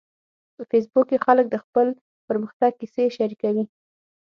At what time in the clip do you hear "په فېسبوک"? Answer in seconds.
0.55-1.05